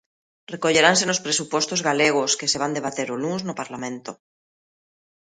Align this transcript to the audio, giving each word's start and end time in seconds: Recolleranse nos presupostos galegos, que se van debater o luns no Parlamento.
Recolleranse 0.53 1.05
nos 1.07 1.23
presupostos 1.25 1.83
galegos, 1.89 2.31
que 2.39 2.49
se 2.51 2.61
van 2.63 2.75
debater 2.77 3.07
o 3.15 3.19
luns 3.23 3.41
no 3.47 3.57
Parlamento. 3.61 4.11